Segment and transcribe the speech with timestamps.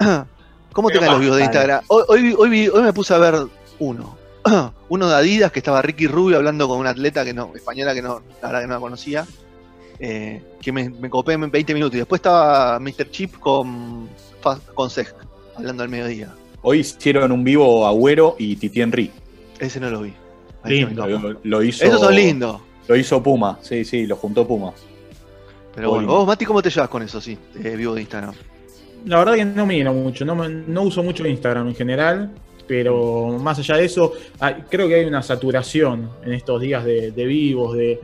[0.72, 1.44] ¿Cómo te Pero caen los vivos de.
[1.44, 1.84] Instagram?
[1.86, 3.36] Hoy, hoy, hoy, vi- hoy me puse a ver
[3.78, 4.16] uno.
[4.88, 8.02] Uno de Adidas, que estaba Ricky Rubio hablando con una atleta que no, española que
[8.02, 9.26] no, la verdad que no la conocía.
[9.98, 11.94] eh, que me, me copé en 20 minutos.
[11.94, 13.10] Y después estaba Mr.
[13.10, 14.08] Chip con,
[14.74, 15.08] con Sej,
[15.56, 16.32] hablando al mediodía.
[16.62, 19.10] Hoy hicieron un vivo Agüero y Titi Henry.
[19.58, 20.12] Ese no lo vi.
[20.64, 21.06] Lindo.
[21.06, 22.60] Lo, lo hizo, Esos son lindos.
[22.88, 24.72] Lo hizo Puma, sí, sí, lo juntó Puma.
[25.74, 26.16] Pero bueno, Lindo.
[26.16, 27.38] vos, Mati, ¿cómo te llevas con eso, sí?
[27.62, 28.34] Eh, vivo de Instagram.
[29.06, 32.30] La verdad que no miro mucho, no, me- no uso mucho Instagram en general,
[32.70, 37.10] pero más allá de eso, hay- creo que hay una saturación en estos días de,
[37.10, 37.98] de vivos, de,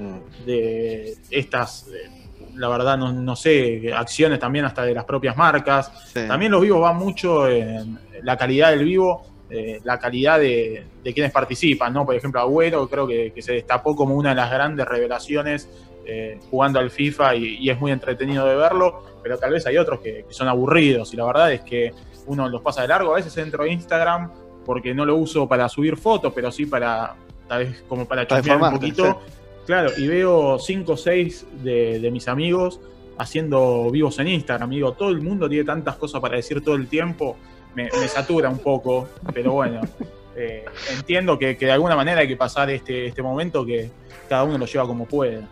[0.45, 2.11] de estas, eh,
[2.57, 5.93] la verdad no, no sé, acciones también hasta de las propias marcas.
[6.13, 6.27] Sí.
[6.27, 11.15] También los vivos van mucho en la calidad del vivo, eh, la calidad de, de
[11.15, 12.05] quienes participan, ¿no?
[12.05, 15.69] Por ejemplo, Agüero creo que, que se destapó como una de las grandes revelaciones
[16.05, 19.77] eh, jugando al FIFA y, y es muy entretenido de verlo, pero tal vez hay
[19.79, 21.93] otros que, que son aburridos y la verdad es que
[22.27, 23.13] uno los pasa de largo.
[23.13, 24.33] A veces entro a Instagram
[24.67, 27.15] porque no lo uso para subir fotos, pero sí para,
[27.49, 29.23] tal vez como para chusmear un poquito.
[29.65, 32.81] Claro, y veo 5 o 6 de, de mis amigos
[33.19, 34.71] haciendo vivos en Instagram.
[34.71, 37.37] Digo, todo el mundo tiene tantas cosas para decir todo el tiempo,
[37.75, 39.81] me, me satura un poco, pero bueno,
[40.37, 40.65] eh,
[40.95, 43.91] entiendo que, que de alguna manera hay que pasar este, este momento que
[44.29, 45.43] cada uno lo lleva como puede.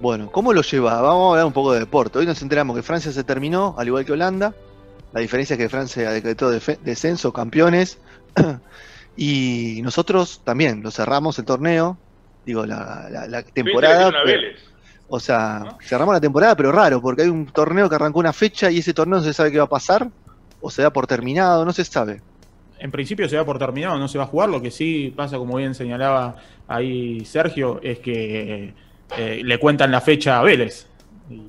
[0.00, 1.00] Bueno, ¿cómo lo lleva?
[1.00, 2.18] Vamos a hablar un poco de deporte.
[2.18, 4.54] Hoy nos enteramos que Francia se terminó, al igual que Holanda.
[5.12, 7.98] La diferencia es que Francia decretó descenso, campeones.
[9.16, 11.98] y nosotros también lo cerramos el torneo.
[12.46, 14.10] Digo, la, la- la temporada.
[14.10, 14.58] Pero- Vélez.
[15.08, 18.70] o sea, cerramos la temporada, pero raro, porque hay un torneo que arrancó una fecha
[18.70, 20.08] y ese torneo no se sabe qué va a pasar.
[20.60, 22.22] O se da por terminado, no se sabe.
[22.78, 24.48] En principio se da por terminado, no se va a jugar.
[24.48, 26.36] Lo que sí pasa, como bien señalaba
[26.68, 28.72] ahí Sergio, es que
[29.18, 30.86] eh, le cuentan la fecha a Vélez.
[31.30, 31.42] Y,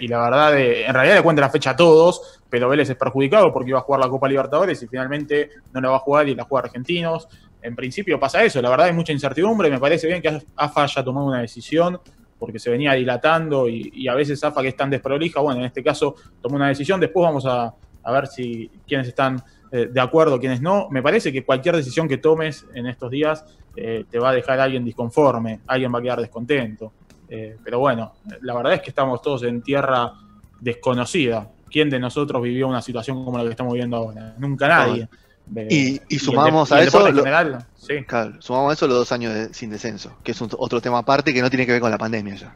[0.00, 2.96] y la verdad, eh, en realidad le cuentan la fecha a todos, pero Vélez es
[2.96, 6.28] perjudicado porque iba a jugar la Copa Libertadores y finalmente no la va a jugar
[6.28, 7.28] y la juega Argentinos.
[7.62, 9.70] En principio pasa eso, la verdad hay mucha incertidumbre.
[9.70, 12.00] Me parece bien que AFA haya tomado una decisión
[12.38, 15.82] porque se venía dilatando y, a veces AFA que es tan desprolija, bueno, en este
[15.82, 16.98] caso tomó una decisión.
[16.98, 17.72] Después vamos a,
[18.02, 20.88] a ver si quienes están eh, de acuerdo, quienes no.
[20.90, 23.44] Me parece que cualquier decisión que tomes en estos días
[23.74, 26.92] eh, te va a dejar a alguien disconforme, alguien va a quedar descontento.
[27.34, 28.12] Eh, pero bueno,
[28.42, 30.12] la verdad es que estamos todos en tierra
[30.60, 31.48] desconocida.
[31.70, 34.34] ¿Quién de nosotros vivió una situación como la que estamos viviendo ahora?
[34.38, 35.08] Nunca nadie.
[35.56, 36.84] Eh, Y, sumamos a eso.
[36.98, 38.04] deporte en lo- general, sí.
[38.06, 40.98] claro, sumamos a eso los dos años de- sin descenso, que es un- otro tema
[40.98, 42.54] aparte que no tiene que ver con la pandemia ya.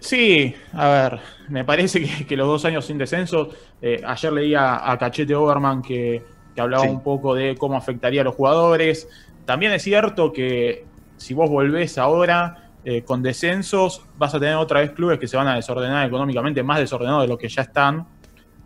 [0.00, 4.90] Sí, a ver, me parece que, que los dos años sin descenso, eh, ayer leía
[4.90, 6.22] a Cachete Overman que,
[6.54, 6.90] que hablaba Sí.
[6.90, 9.08] un poco de cómo afectaría a los jugadores.
[9.46, 10.84] También es cierto que
[11.16, 15.36] si vos volvés ahora eh, con descensos, vas a tener otra vez clubes que se
[15.36, 18.06] van a desordenar económicamente, más desordenados de lo que ya están,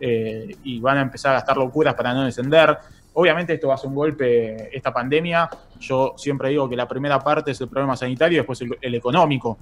[0.00, 2.76] eh, y van a empezar a gastar locuras para no descender.
[3.15, 5.49] Obviamente esto va a ser un golpe, esta pandemia.
[5.81, 8.94] Yo siempre digo que la primera parte es el problema sanitario y después el- el
[8.94, 9.56] económico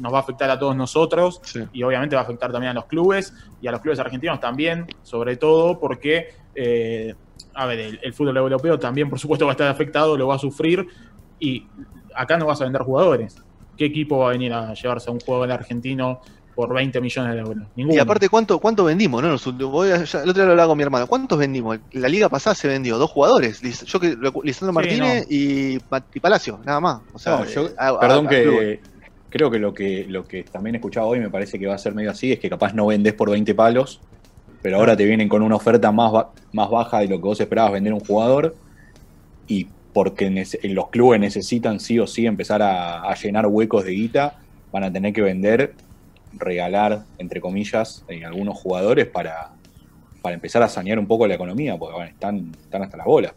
[0.00, 1.40] nos va a afectar a todos nosotros
[1.72, 4.86] y obviamente va a afectar también a los clubes y a los clubes argentinos también,
[5.02, 7.14] sobre todo porque, eh,
[7.54, 10.34] a ver, el, el fútbol europeo también, por supuesto, va a estar afectado, lo va
[10.34, 10.86] a sufrir
[11.38, 11.66] y
[12.14, 13.40] acá no vas a vender jugadores.
[13.76, 16.20] ¿Qué equipo va a venir a llevarse a un jugador argentino
[16.54, 17.68] por 20 millones de euros?
[17.74, 17.96] Ninguno.
[17.96, 19.22] Y aparte, ¿cuánto, cuánto vendimos?
[19.22, 19.28] No?
[19.28, 21.06] Los últimos- voy a- ya- el otro día lo hablaba con mi hermano.
[21.06, 21.78] ¿Cuántos vendimos?
[21.92, 23.60] La liga pasada se vendió dos jugadores.
[23.86, 27.02] Yo que Lisandro Martínez y, Pa- y Palacio, nada más.
[27.12, 28.80] O sea, No, yo- eh, a- perdón a que
[29.28, 31.94] creo que lo que lo que también escuchaba hoy me parece que va a ser
[31.94, 34.00] medio así, es que capaz no vendés por 20 palos,
[34.62, 37.40] pero ahora te vienen con una oferta más, ba- más baja de lo que vos
[37.40, 38.56] esperabas vender un jugador
[39.46, 44.34] y porque nece- los clubes necesitan sí o sí empezar a, llenar huecos de guita,
[44.70, 45.72] van a tener que vender,
[46.34, 49.52] regalar, entre comillas, eh, algunos jugadores para,
[50.20, 53.34] para empezar a sanear un poco la economía, porque bueno, están, están hasta la bola.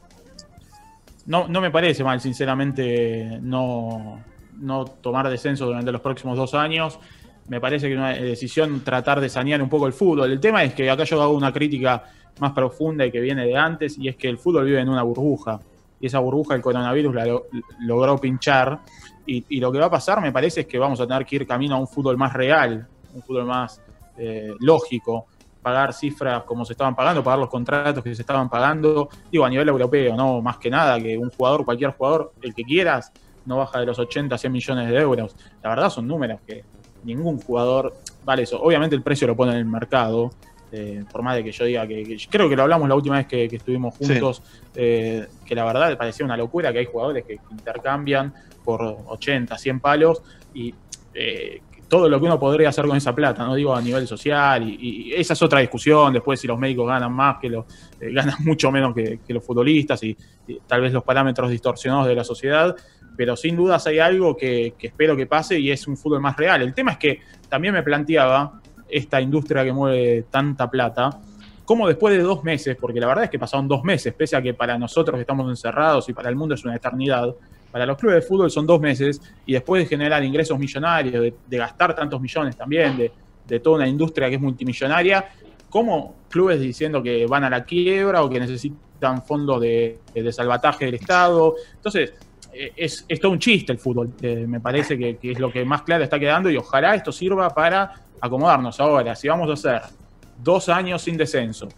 [1.28, 4.22] No, no me parece mal, sinceramente, no,
[4.60, 7.00] no tomar descenso durante los próximos dos años.
[7.48, 10.30] Me parece que una decisión tratar de sanear un poco el fútbol.
[10.30, 12.04] El tema es que acá yo hago una crítica
[12.42, 15.04] más profunda y que viene de antes, y es que el fútbol vive en una
[15.04, 15.62] burbuja.
[16.00, 17.46] Y esa burbuja el coronavirus la lo-
[17.82, 18.80] logró pinchar.
[19.26, 21.36] Y, y lo que va a pasar, me parece, es que vamos a tener que
[21.38, 23.82] ir camino a un fútbol más real, un fútbol más
[24.18, 25.28] eh, lógico,
[25.62, 29.50] pagar cifras como se estaban pagando, pagar los contratos que se estaban pagando, digo, a
[29.50, 33.12] nivel europeo, no más que nada, que un jugador, cualquier jugador, el que quieras,
[33.46, 35.36] no baja de los 80 a 100 millones de euros.
[35.62, 36.64] La verdad son números que
[37.04, 37.94] ningún jugador
[38.24, 38.62] vale eso.
[38.62, 40.32] Obviamente el precio lo pone en el mercado,
[40.72, 43.18] eh, por más de que yo diga que, que- creo que lo hablamos la última
[43.18, 44.06] vez que, que estuvimos Sí.
[44.06, 44.44] juntos,
[44.76, 48.34] eh, que la verdad parecía una locura que hay jugadores que intercambian
[48.64, 50.22] por 80, 100 palos
[50.54, 50.74] y
[51.14, 54.62] eh, todo lo que uno podría hacer con esa plata, no digo a nivel social,
[54.70, 57.66] y, y esa es otra discusión, después si los médicos ganan más, que los
[58.00, 62.06] eh, ganan mucho menos que, que los futbolistas y, y tal vez los parámetros distorsionados
[62.08, 62.76] de la sociedad,
[63.18, 66.62] pero sin dudas hay algo que espero que pase y es un fútbol más real.
[66.62, 67.20] El tema es que
[67.50, 71.20] también me planteaba esta industria que mueve tanta plata,
[71.66, 74.42] como después de dos meses, porque la verdad es que pasaron dos meses, pese a
[74.42, 77.34] que para nosotros estamos encerrados y para el mundo es una eternidad,
[77.72, 81.58] para los clubes de fútbol son dos meses y después de generar ingresos millonarios, de,
[81.58, 83.12] gastar tantos millones también, de,
[83.48, 85.30] de toda una industria que es multimillonaria,
[85.70, 90.86] como clubes diciendo que van a la quiebra o que necesitan fondos de, de salvataje
[90.86, 91.56] del Estado.
[91.76, 92.14] Entonces,
[92.54, 94.12] es, es todo un chiste el fútbol.
[94.22, 97.50] Eh, me parece que, es lo que más claro está quedando y ojalá esto sirva
[97.50, 98.80] para acomodarnos.
[98.80, 99.82] Ahora, si vamos a hacer
[100.42, 101.70] dos años sin descenso,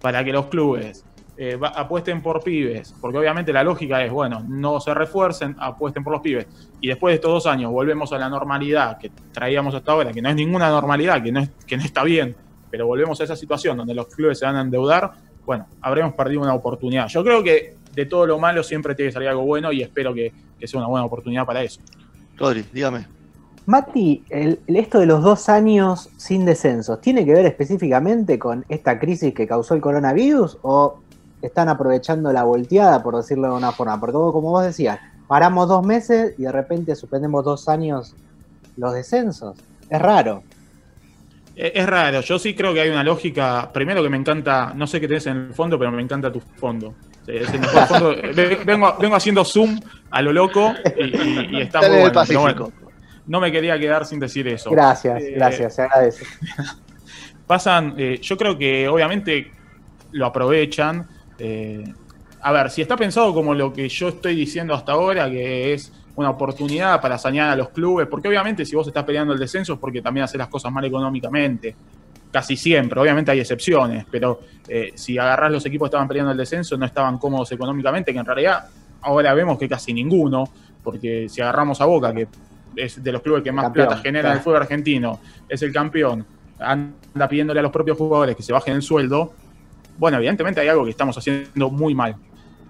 [0.00, 1.04] para que los clubes
[1.36, 6.12] eh, apuesten por pibes, porque obviamente la lógica es, bueno, no se refuercen, apuesten por
[6.12, 6.46] los pibes,
[6.80, 10.20] y después de estos dos años volvemos a la normalidad que traíamos hasta ahora, que
[10.20, 12.34] no es ninguna normalidad, que no, es, que no está bien,
[12.70, 15.12] pero volvemos a esa situación donde los clubes se van a endeudar,
[15.46, 17.08] bueno, habremos perdido una oportunidad.
[17.08, 20.14] Yo creo que de todo lo malo siempre tiene que salir algo bueno y espero
[20.14, 21.80] que, que sea una buena oportunidad para eso.
[22.38, 23.06] Rodri, dígame.
[23.66, 28.98] Mati, el- esto de los dos años sin descensos, ¿tiene que ver específicamente con esta
[28.98, 30.98] crisis que causó el coronavirus o
[31.40, 34.00] están aprovechando la volteada, por decirlo de una forma?
[34.00, 34.98] Porque vos, como vos decías,
[35.28, 38.14] paramos dos meses y de repente suspendemos dos años
[38.76, 39.56] los descensos.
[39.88, 40.42] Es raro.
[41.54, 43.70] Eh, Es raro, yo sí creo que hay una lógica.
[43.72, 46.40] Primero que me encanta, no sé qué tenés en el fondo, pero me encanta tu
[46.40, 46.94] fondo.
[47.26, 48.16] Sí, es el mejor fondo.
[48.34, 49.78] Ve- Vengo, vengo haciendo zoom
[50.10, 52.02] a lo loco y, y- y está muy bueno.
[52.04, 52.40] pero Pacífico.
[52.40, 52.72] bueno,
[53.26, 54.70] no me quería quedar sin decir eso.
[54.70, 56.24] Gracias, Eh, gracias, se agradece.
[57.46, 59.50] pasan, eh, yo creo que obviamente
[60.12, 61.06] lo aprovechan.
[61.38, 61.84] eh,
[62.44, 65.92] a ver, si está pensado como lo que yo estoy diciendo hasta ahora, que es
[66.16, 69.74] una oportunidad para sanear a los clubes, porque obviamente si vos estás peleando el descenso
[69.74, 71.76] es porque también haces las cosas mal económicamente,
[72.32, 76.38] casi siempre, obviamente hay excepciones, pero eh, si agarrás los equipos que estaban peleando el
[76.38, 78.64] descenso no estaban cómodos económicamente, que en realidad
[79.02, 80.48] ahora vemos que casi ninguno,
[80.82, 82.26] porque si agarramos a Boca, que
[82.74, 85.72] es de los clubes que más Campeón, plata genera en el fútbol argentino, es el
[85.72, 86.24] campeón,
[86.58, 89.34] anda pidiéndole a los propios jugadores que se bajen el sueldo,
[89.98, 92.16] bueno, evidentemente hay algo que estamos haciendo muy mal.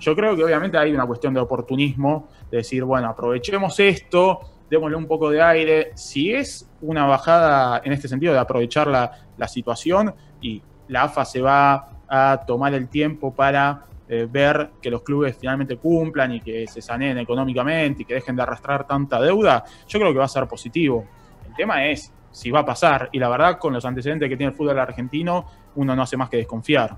[0.00, 4.40] Yo creo que obviamente hay una cuestión de oportunismo, de decir, bueno, aprovechemos esto,
[4.72, 5.92] démosle un poco de aire.
[5.94, 11.26] Si es una bajada en este sentido de aprovechar la, la situación y la AFA
[11.26, 16.40] se va a tomar el tiempo para eh, ver que los clubes finalmente cumplan y
[16.40, 20.24] que se saneen económicamente y que dejen de arrastrar tanta deuda, yo creo que va
[20.24, 21.04] a ser positivo.
[21.46, 24.52] El tema es si va a pasar y la verdad con los antecedentes que tiene
[24.52, 26.96] el fútbol argentino, uno no hace más que desconfiar.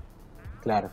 [0.61, 0.91] Claro.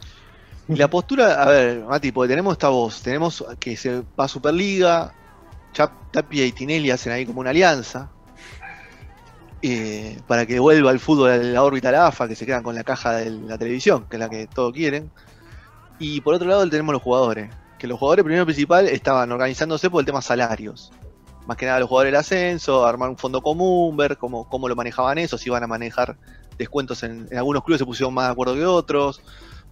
[0.66, 4.28] Y la postura, a ver, Mati, porque tenemos esta voz, tenemos que se va a
[4.28, 5.14] Superliga,
[5.72, 8.10] Tapia y Tinelli hacen ahí como una alianza
[9.64, 12.64] eh, para que vuelva el fútbol a la órbita de la AFA, que se quedan
[12.64, 15.10] con la caja de la televisión, que es la que todos quieren.
[16.00, 17.48] Y por otro lado tenemos los jugadores,
[17.78, 20.92] que los jugadores primero principal estaban organizándose por el tema salarios.
[21.46, 24.74] Más que nada los jugadores del ascenso, armar un fondo común, ver cómo, cómo lo
[24.74, 26.16] manejaban eso, si iban a manejar
[26.58, 29.20] descuentos en, en algunos clubes se pusieron más de acuerdo que otros.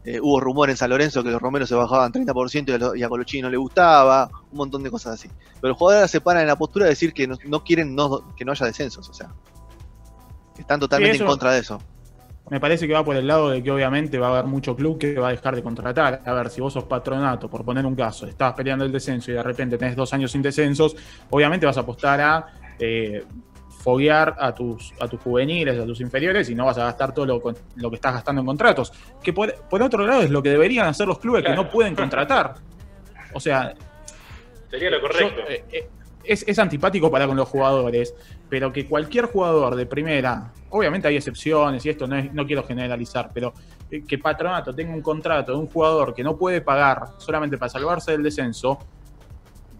[0.05, 2.95] Eh, hubo rumor en San Lorenzo que los romeros se bajaban 30% y a, lo-
[2.97, 5.29] y a Colochini no le gustaba, un montón de cosas así.
[5.61, 8.35] Pero los jugadores se paran en la postura de decir que no, no quieren no-
[8.35, 9.29] que no haya descensos, o sea,
[10.55, 11.81] que están totalmente en contra de eso.
[12.49, 14.99] Me parece que va por el lado de que obviamente va a haber mucho club
[14.99, 16.23] que va a dejar de contratar.
[16.27, 19.35] A ver, si vos sos patronato, por poner un caso, estabas peleando el descenso y
[19.35, 20.97] de repente tenés dos años sin descensos,
[21.29, 22.47] obviamente vas a apostar a
[22.79, 23.25] eh,
[23.83, 27.25] foguear a tus, a tus juveniles, a tus inferiores y no vas a gastar todo
[27.27, 27.43] lo,
[27.77, 28.93] lo que estás gastando en contratos.
[29.23, 31.95] Que por, por otro lado es lo que deberían hacer los clubes que no pueden
[31.95, 32.55] contratar.
[33.33, 33.75] O sea,
[34.71, 35.41] Sería lo yo, correcto.
[35.49, 35.89] eh, eh,
[36.25, 38.13] es, es antipático para con los jugadores,
[38.49, 42.65] pero que cualquier jugador de primera, obviamente hay excepciones y esto no, es- no quiero
[42.65, 43.55] generalizar, pero
[43.89, 47.69] eh, que Patronato tenga un contrato de un jugador que no puede pagar solamente para
[47.69, 48.81] salvarse del descenso,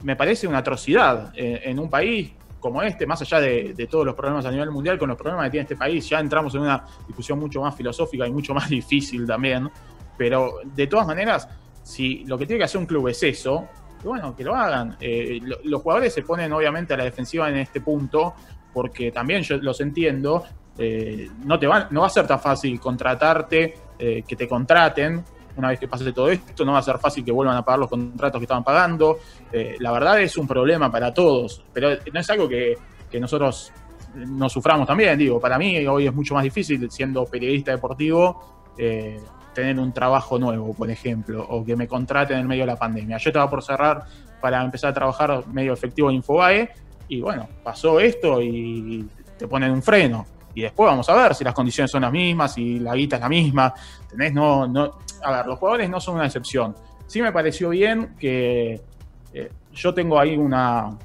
[0.05, 4.45] me parece una atrocidad en un país como este, más allá de, todos los problemas
[4.47, 7.39] a nivel mundial, con los problemas que tiene este país, ya entramos en una discusión
[7.39, 9.71] mucho más filosófica y mucho más difícil también.
[10.17, 11.49] Pero de todas maneras,
[11.83, 13.67] si lo que tiene que hacer un club es eso,
[14.05, 14.97] bueno, que lo hagan.
[15.01, 18.35] Eh, lo, los jugadores se ponen obviamente a la defensiva en este punto,
[18.73, 20.45] porque también yo los entiendo.
[20.79, 25.23] Eh, no, te va, no va a ser tan fácil contratarte, eh, que te contraten,
[25.57, 27.81] una vez que pase todo esto, no va a ser fácil que vuelvan a pagar
[27.81, 29.19] los contratos que estaban pagando.
[29.53, 32.77] Eh, la verdad es un problema para todos, pero no es algo que,
[33.11, 33.73] que, nosotros
[34.15, 35.19] nos suframos también.
[35.19, 39.21] Digo, para mí hoy es mucho más difícil, siendo periodista deportivo, eh,
[39.55, 43.19] tener un trabajo nuevo, por ejemplo, o que me contraten en medio de la pandemia.
[43.19, 44.05] Yo estaba por cerrar
[44.41, 46.71] para empezar a trabajar medio efectivo en Infobae,
[47.09, 49.05] y bueno, pasó esto y
[49.37, 52.55] te ponen un freno y después vamos a ver si las condiciones son las mismas,
[52.55, 53.73] si la guita es la misma.
[54.09, 54.33] ¿Tenés?
[54.33, 56.75] No, no, a ver, los jugadores no son una excepción.
[57.07, 58.81] Sí me pareció bien que
[59.33, 60.97] eh, yo tengo ahí una,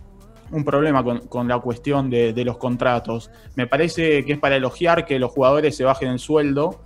[0.52, 3.32] un problema con, con la cuestión de, de, los contratos.
[3.56, 6.82] Me parece que es para elogiar que los jugadores se bajen el sueldo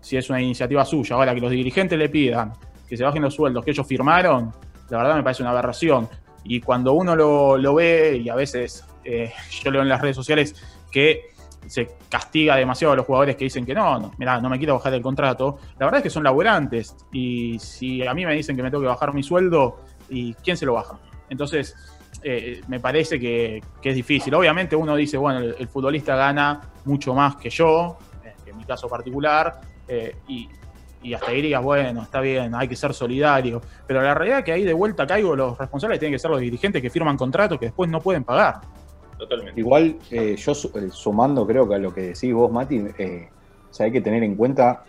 [0.00, 1.16] si es una iniciativa suya.
[1.16, 2.52] Ahora, que los dirigentes le pidan
[2.92, 4.52] que se bajen los sueldos que ellos firmaron,
[4.90, 6.10] la verdad me parece una aberración.
[6.44, 9.32] Y cuando uno lo, lo ve, y a veces eh,
[9.64, 10.54] yo leo en las redes sociales
[10.90, 11.30] que
[11.66, 14.74] se castiga demasiado a los jugadores que dicen que no, no, mira, no me quiero
[14.74, 15.58] bajar el contrato.
[15.78, 18.82] La verdad es que son laburantes y si a mí me dicen que me tengo
[18.82, 20.98] que bajar mi sueldo, ¿y quién se lo baja?
[21.28, 21.74] Entonces,
[22.22, 24.34] eh, me parece que, que, es difícil.
[24.34, 28.88] Obviamente uno dice, bueno, el, futbolista gana mucho más que yo, eh, en mi caso
[28.88, 30.48] particular, eh, y,
[31.14, 33.60] hasta dirías, bueno, está bien, hay que ser solidario.
[33.86, 36.38] Pero la realidad es que ahí de vuelta caigo, los responsables tienen que ser los
[36.38, 38.60] dirigentes que firman contratos que después no pueden pagar.
[39.22, 39.60] Totalmente.
[39.60, 43.28] Igual, eh, yo sumando creo que a lo que decís vos, Mati, eh,
[43.70, 44.82] o sea, hay que tener en cuenta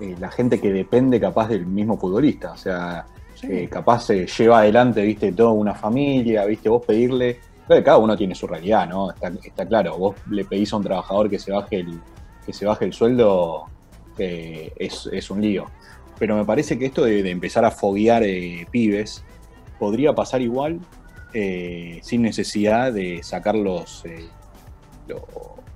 [0.00, 2.52] eh, la gente que depende capaz del mismo futbolista.
[2.52, 3.04] O sea,
[3.34, 3.68] sí.
[3.68, 7.38] capaz se lleva adelante, viste, toda una familia, viste, vos pedirle.
[7.68, 9.10] Cada uno tiene su realidad, ¿no?
[9.10, 9.98] Está, está claro.
[9.98, 12.00] Vos le pedís a un trabajador que se baje el,
[12.46, 13.66] que se baje el sueldo,
[14.16, 15.66] es, es, un lío.
[16.18, 18.22] Pero me parece que esto de, de empezar a foguear
[18.70, 19.22] pibes
[19.78, 20.80] podría pasar igual
[21.32, 24.28] eh, sin necesidad de sacar los, eh,
[25.06, 25.22] los,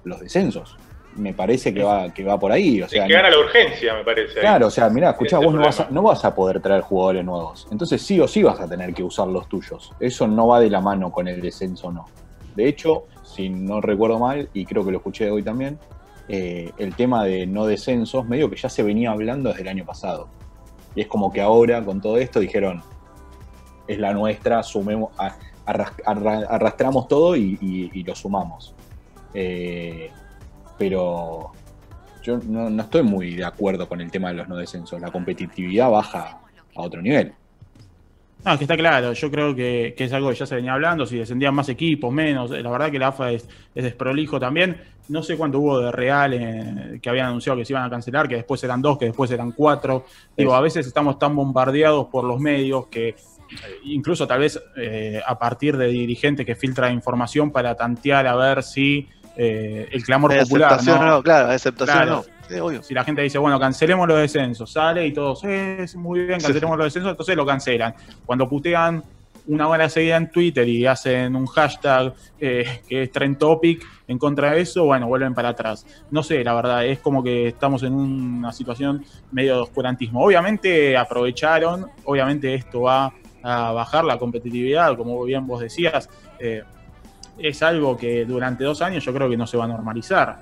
[0.05, 0.77] los, descensos.
[1.17, 2.81] Me parece que va, que va por ahí.
[2.83, 4.41] O sea, que gana la urgencia, me parece.
[4.41, 7.25] Claro, o sea, mirá, escuchá, vos no vas, a, no vas, a, poder traer jugadores
[7.25, 7.67] nuevos.
[7.71, 9.93] Entonces sí o sí vas a tener que usar los tuyos.
[9.99, 12.07] Eso no va de la mano con el descenso, no.
[12.55, 15.79] De hecho, si no recuerdo mal, y creo que lo escuché hoy también,
[16.29, 19.85] eh, el tema de no descensos, medio que ya se venía hablando desde el año
[19.85, 20.29] pasado.
[20.95, 22.83] Y es como que ahora, con todo esto, dijeron,
[23.93, 25.11] es la nuestra, sumemos,
[25.67, 28.75] arrastramos todo y, y, y lo sumamos.
[29.35, 30.11] Eh,
[30.79, 31.53] pero
[32.23, 35.01] yo no, no, estoy muy de acuerdo con el tema de los no descensos.
[35.01, 36.39] La competitividad baja
[36.75, 37.33] a otro nivel.
[38.45, 41.05] No, que está claro, yo creo que, que, es algo que ya se venía hablando,
[41.05, 44.81] si descendían más equipos, menos, la verdad que la AFA es, es desprolijo también,
[45.11, 48.29] no sé cuánto hubo de Real eh, que habían anunciado que se iban a cancelar,
[48.29, 52.25] que después eran dos, que después eran cuatro, digo, a veces estamos tan bombardeados por
[52.25, 53.15] los medios que
[53.85, 58.63] incluso tal vez eh, a partir de dirigentes que filtran información para tantear a ver
[58.63, 60.83] si eh, el clamor de popular.
[60.85, 61.07] ¿no?
[61.07, 62.25] no, claro, aceptación claro.
[62.29, 62.41] no.
[62.49, 62.83] Sí, obvio.
[62.83, 66.75] Si la gente dice, bueno, cancelemos los descensos, sale y todos, eh, muy bien, cancelemos
[66.75, 66.79] sí.
[66.79, 67.95] los descensos, entonces lo cancelan.
[68.27, 69.05] Cuando putean
[69.47, 74.19] una hora seguida en Twitter y hacen un hashtag eh, que es Trend Topic en
[74.19, 75.87] contra de eso, bueno, vuelven para atrás.
[76.11, 80.23] No sé, la verdad, es como que estamos en una situación medio de oscurantismo.
[80.23, 83.13] Obviamente aprovecharon, obviamente esto va
[83.43, 86.63] a bajar la competitividad, como bien vos decías, eh,
[87.39, 90.39] es algo que durante dos años yo creo que no se va a normalizar.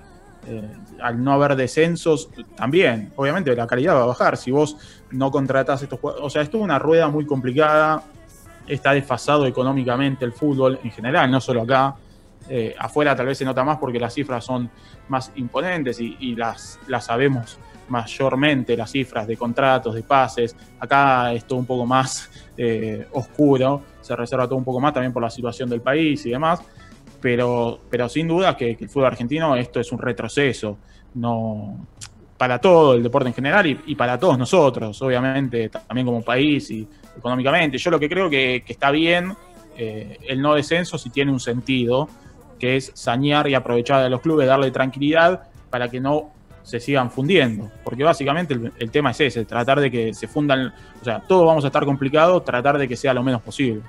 [0.47, 0.63] Eh,
[1.01, 4.37] al no haber descensos, también, obviamente la calidad va a bajar.
[4.37, 4.77] Si vos
[5.11, 8.03] no contratás estos jugadores, o sea, esto es una rueda muy complicada,
[8.67, 11.97] está desfasado económicamente el fútbol en general, no solo acá.
[12.49, 14.71] Eh, afuera tal vez se nota más porque las cifras son
[15.09, 20.57] más imponentes y, las, las sabemos mayormente las cifras de contratos, de pases.
[20.81, 25.13] Acá es todo un poco más eh, oscuro, se reserva todo un poco más también
[25.13, 26.61] por la situación del país y demás.
[27.21, 30.79] Pero, pero sin duda que, el fútbol argentino esto es un retroceso.
[31.15, 31.87] No,
[32.37, 36.71] para todo el deporte en general y, y, para todos nosotros, obviamente, también como país
[36.71, 37.79] y económicamente.
[37.79, 39.35] Yo lo que creo que, que está bien
[39.79, 42.09] eh, el no descenso si tiene un sentido,
[42.59, 46.33] que es sañar y aprovechar de los clubes, darle tranquilidad para que no
[46.69, 47.71] se sigan fundiendo.
[47.83, 51.47] Porque básicamente el, el, tema es ese, tratar de que se fundan, o sea, todo
[51.47, 53.81] vamos a estar complicado, tratar de que sea lo menos posible.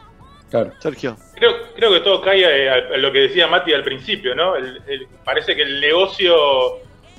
[0.50, 0.72] Claro.
[0.80, 1.18] Sergio.
[1.36, 4.56] Creo, creo que todo cae a, a, lo que decía Mati al principio, ¿no?
[4.56, 6.78] El, el, parece que el negocio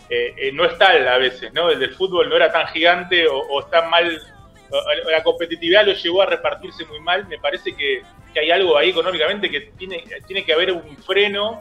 [0.08, 1.70] eh, eh, no es tal a veces, ¿no?
[1.70, 4.18] El del fútbol no era tan gigante o, o está mal
[4.70, 8.02] o la competitividad lo llevó a repartirse muy mal, me parece que,
[8.32, 11.60] que hay algo ahí económicamente que tiene, tiene que haber un freno.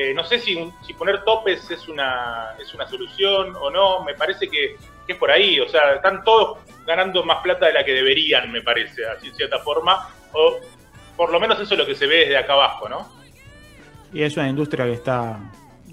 [0.00, 4.04] Eh, no sé si, un- si poner topes es una, es una solución o no,
[4.04, 7.72] me parece que, que es por ahí, o sea, están todos ganando más plata de
[7.72, 10.56] la que deberían, me parece, así en cierta forma, o
[11.16, 13.08] por lo menos eso es lo que se ve desde acá abajo, ¿no?
[14.12, 15.36] Y es una industria que está.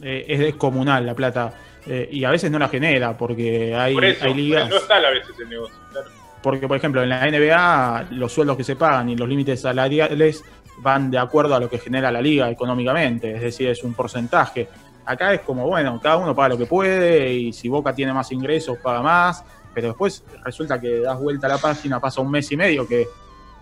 [0.03, 1.53] eh, es descomunal la plata.
[1.87, 4.69] eh, y a veces no la genera, porque hay, por eso, hay ligas.
[4.69, 6.09] no está a veces el negocio, claro.
[6.43, 10.43] Porque, por ejemplo, en la NBA, los sueldos que se pagan y los límites salariales
[10.79, 14.67] van de acuerdo a lo que genera la liga económicamente, es decir, es un porcentaje.
[15.05, 18.31] Acá es como, bueno, cada uno paga lo que puede y si Boca tiene más
[18.31, 22.51] ingresos, paga más, pero después resulta que das vuelta a la página, pasa un mes
[22.51, 23.07] y medio que,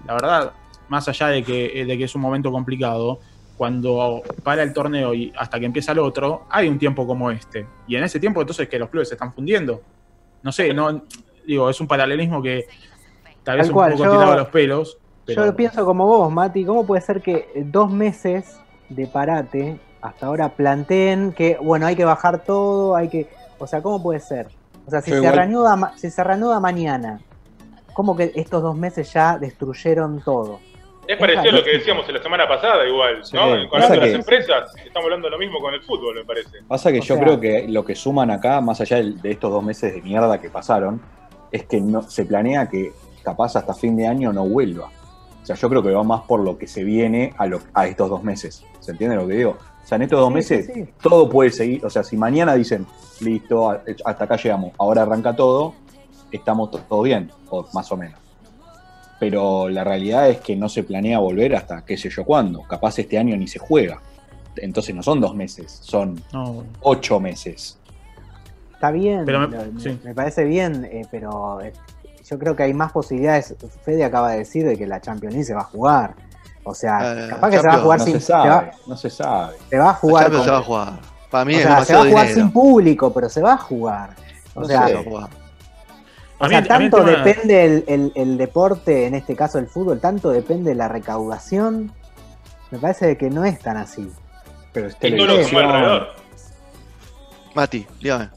[0.06, 0.54] la verdad,
[0.90, 3.20] más allá de que, de que es un momento complicado,
[3.58, 7.68] cuando para el torneo y hasta que empieza el otro, hay un tiempo como este.
[7.88, 9.82] Y en ese tiempo entonces que los clubes se están fundiendo.
[10.42, 11.04] No sé, no
[11.46, 12.66] digo, es un paralelismo que
[13.44, 14.98] tal vez un cual, poco yo- tirado a los pelos.
[15.26, 20.26] Pero Yo pienso como vos, Mati, ¿cómo puede ser que dos meses de parate hasta
[20.26, 23.30] ahora planteen que, bueno, hay que bajar todo, hay que...
[23.58, 24.48] O sea, ¿cómo puede ser?
[24.86, 27.22] O sea, si, Yo se, igual- reanuda, si se reanuda mañana,
[27.94, 30.60] ¿cómo que estos dos meses ya destruyeron todo?
[31.08, 33.70] Es parecido a lo que decíamos en la semana pasada, igual, Sí, ¿no?
[33.70, 36.60] Con pasa que- empresas, estamos hablando de lo mismo con el fútbol, me parece.
[36.68, 39.52] Pasa que O yo sea- creo que lo que suman acá, más allá de estos
[39.52, 41.02] dos meses de mierda que pasaron,
[41.52, 42.92] es que no se planea que
[43.24, 44.90] capaz hasta fin de año no vuelva.
[45.44, 47.86] O sea, yo creo que va más por lo que se viene a, lo- a
[47.86, 48.64] estos dos meses.
[48.80, 49.52] ¿Se entiende lo que digo?
[49.84, 50.86] O sea, en estos dos Sí, meses sí, sí.
[51.02, 51.86] todo puede seguir.
[51.86, 52.88] O sea, si mañana dicen,
[53.20, 53.70] listo,
[54.06, 55.74] hasta acá llegamos, ahora arranca todo,
[56.32, 58.18] estamos to- todo bien, o más o menos.
[59.20, 62.64] Pero la realidad es que no se planea volver hasta qué sé yo cuándo.
[62.64, 64.02] Capaz este año ni se juega.
[64.56, 67.78] Entonces no son dos meses, son no, ocho meses.
[68.74, 69.98] Está bien, Pero me- me, sí.
[70.04, 71.72] me parece bien, eh, pero eh,
[72.24, 73.56] yo creo que hay más posibilidades.
[73.84, 76.16] Fede acaba de decir de que la Champions League se va a jugar.
[76.64, 78.14] O sea, Eh, capaz que se va a jugar No sin.
[78.14, 79.58] se se va- sabe, no se sabe.
[79.70, 80.32] se va a jugar.
[80.32, 80.94] Con- se va a jugar.
[81.30, 82.36] Para mí o es sea, se va a jugar dinero.
[82.46, 84.10] sin público, pero se va a jugar.
[84.56, 84.88] O No sea.
[84.88, 85.30] Se jugar.
[86.40, 90.30] o mí- tanto tema- depende el, el- el deporte, en este caso el fútbol, tanto
[90.32, 91.92] depende de la recaudación.
[92.72, 94.10] Me parece que no es tan así.
[94.72, 96.08] Pero es todo lo que alrededor.
[97.54, 98.30] Mati, dígame.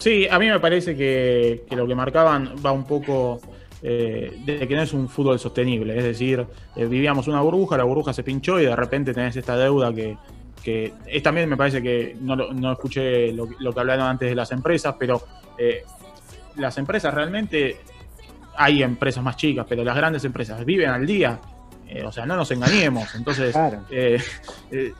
[0.00, 3.38] Sí, a mí me parece que, que lo que marcaban va un poco
[3.82, 5.96] eh, de que no es un fútbol sostenible.
[5.96, 9.56] Es decir, eh, vivíamos una burbuja, la burbuja se pinchó y de repente tenés esta
[9.58, 10.16] deuda que,
[10.64, 14.28] que es también me parece que no, no escuché lo, que- lo que hablaron antes
[14.30, 15.20] de las empresas, pero
[15.58, 15.82] eh,
[16.56, 17.76] las empresas realmente,
[18.56, 21.38] hay empresas más chicas, pero las grandes empresas viven al día.
[21.88, 23.14] Eh, o sea, no nos engañemos.
[23.16, 23.80] Entonces, Claro.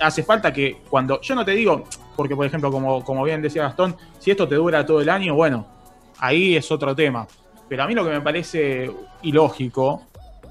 [0.00, 1.20] hace falta que cuando.
[1.20, 1.84] Yo no te digo,
[2.20, 5.34] porque por ejemplo, como, como bien decía Gastón, si esto te dura todo el año,
[5.34, 5.66] bueno,
[6.18, 7.26] ahí es otro tema.
[7.66, 8.90] Pero a mí lo que me parece
[9.22, 10.02] ilógico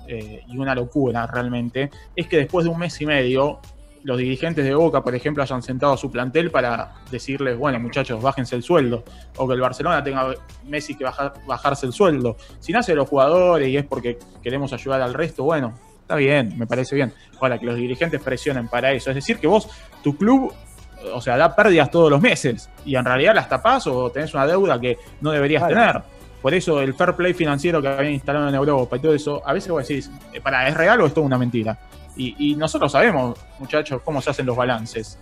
[0.08, 3.60] eh, y una locura realmente es que después de un mes y medio
[4.02, 8.20] los dirigentes de Boca, por ejemplo, hayan sentado a su plantel para decirles, bueno, muchachos,
[8.20, 9.04] bájense el sueldo,
[9.38, 10.34] o que el Barcelona tenga
[10.66, 12.36] Messi que bajar, bajarse el sueldo.
[12.60, 16.58] Si nace de los jugadores y es porque queremos ayudar al resto, bueno, está bien,
[16.58, 17.14] me parece bien.
[17.40, 19.12] Ahora, que los dirigentes presionen para eso.
[19.12, 19.70] Es decir, que vos,
[20.02, 20.52] tu club,
[21.14, 24.46] o sea, da pérdidas todos los meses y en realidad las tapás o tenés una
[24.46, 26.02] deuda que no deberías tener.
[26.42, 29.54] Por eso el fair play financiero que habían instalado en Europa y todo eso, a
[29.54, 31.78] veces vos decís, eh, para, ¿es real o es toda una mentira?
[32.16, 35.20] Y, y nosotros sabemos, muchachos, cómo se hacen los balances.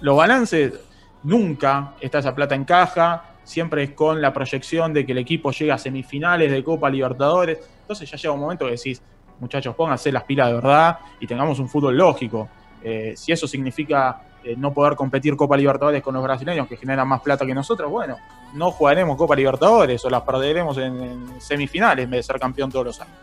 [0.00, 0.74] Los balances
[1.22, 5.50] nunca está esa plata en caja, siempre es con la proyección de que el equipo
[5.50, 7.58] llegue a semifinales de Copa Libertadores.
[7.80, 9.02] Entonces ya llega un momento que decís,
[9.38, 12.48] muchachos, pónganse las pilas de verdad y tengamos un fútbol lógico.
[12.82, 17.06] Eh, si eso significa eh, no poder competir Copa Libertadores con los brasileños que generan
[17.08, 18.16] más plata que nosotros, bueno,
[18.54, 22.70] no jugaremos Copa Libertadores o las perderemos en, en semifinales en vez de ser campeón
[22.70, 23.14] todos los años.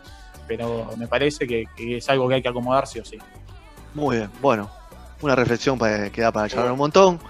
[0.46, 3.18] Pero me parece que, que es algo que hay que acomodar sí o sí.
[3.94, 4.70] Muy bien, bueno,
[5.20, 7.20] una reflexión para, que da para charlar un montón.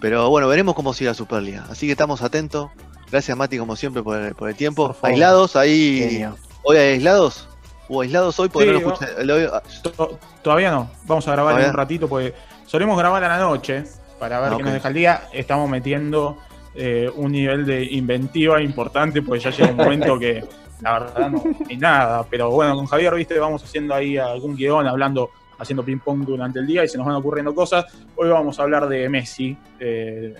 [0.00, 1.64] Pero bueno, veremos cómo sigue la Superliga.
[1.70, 2.70] Así que estamos atentos.
[3.10, 4.92] Gracias, Mati, como siempre, por el, por el tiempo.
[4.92, 5.10] Por.
[5.10, 6.06] Aislados, ahí.
[6.10, 6.36] Genio.
[6.62, 7.48] ¿Hoy hay aislados?
[7.88, 8.48] ¿Hubo aislados hoy?
[8.48, 8.92] Porque Sí, no lo no.
[8.94, 9.12] escuché.
[9.20, 9.48] el hoy-
[9.96, 12.34] To- Todavía no, vamos a grabar en un ratito porque
[12.66, 13.84] solemos grabar a la noche
[14.18, 15.22] para ver Ah, qué nos deja el día.
[15.32, 16.38] Estamos metiendo
[16.74, 20.44] eh, un nivel de inventiva importante porque ya llega un momento que
[20.80, 22.24] la verdad no hay nada.
[22.28, 26.58] Pero bueno, con Javier, viste, vamos haciendo ahí algún guion, hablando, haciendo ping pong durante
[26.58, 27.86] el día y se nos van ocurriendo cosas.
[28.16, 29.56] Hoy vamos a hablar de Messi.
[29.80, 30.34] eh,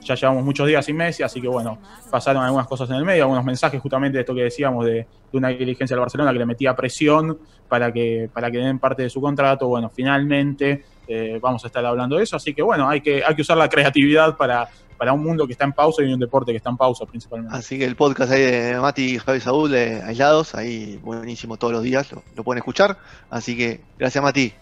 [0.00, 1.76] ya llevamos muchos días sin Messi, así que bueno,
[2.08, 5.06] pasaron algunas cosas en el medio, algunos mensajes justamente de esto que decíamos de, de
[5.32, 7.36] una dirigencia del Barcelona que le metía presión
[7.68, 9.66] para que, para que den parte de su contrato.
[9.66, 12.36] Bueno, finalmente eh, vamos a estar hablando de eso.
[12.36, 15.52] Así que bueno, hay que, hay que usar la creatividad para, para un mundo que
[15.52, 17.56] está en pausa y un deporte que está en pausa principalmente.
[17.56, 21.72] Así que el podcast ahí de Mati y Javi Saúl de Aislados, ahí buenísimo todos
[21.72, 22.98] los días, lo, lo pueden escuchar.
[23.30, 24.52] Así que gracias Mati.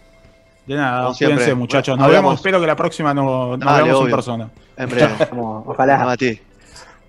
[0.65, 1.55] De nada, Como cuídense siempre.
[1.55, 1.97] muchachos.
[1.97, 2.23] Nos Hablamos.
[2.29, 4.49] vemos, espero que la próxima no- nos Dale, veamos en persona.
[4.75, 5.13] En breve.
[5.29, 6.03] Como- ojalá.
[6.03, 6.39] Mati.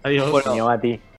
[0.04, 0.30] Adiós.
[0.30, 1.00] Bueno, Mati.